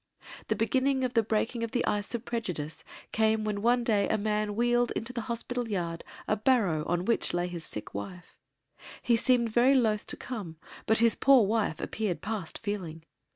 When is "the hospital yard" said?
5.13-6.03